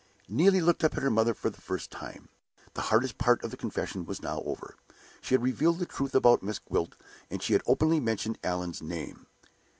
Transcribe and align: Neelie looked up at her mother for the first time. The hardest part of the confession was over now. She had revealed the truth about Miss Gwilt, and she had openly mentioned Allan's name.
Neelie 0.27 0.61
looked 0.61 0.83
up 0.83 0.97
at 0.97 1.03
her 1.03 1.11
mother 1.11 1.35
for 1.35 1.51
the 1.51 1.61
first 1.61 1.91
time. 1.91 2.29
The 2.73 2.81
hardest 2.89 3.19
part 3.19 3.43
of 3.43 3.51
the 3.51 3.55
confession 3.55 4.03
was 4.03 4.19
over 4.25 4.75
now. 4.79 4.95
She 5.21 5.35
had 5.35 5.43
revealed 5.43 5.77
the 5.77 5.85
truth 5.85 6.15
about 6.15 6.41
Miss 6.41 6.57
Gwilt, 6.57 6.95
and 7.29 7.43
she 7.43 7.53
had 7.53 7.61
openly 7.67 7.99
mentioned 7.99 8.39
Allan's 8.43 8.81
name. 8.81 9.27